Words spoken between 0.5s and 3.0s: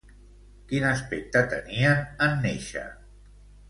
Quin aspecte tenien en néixer?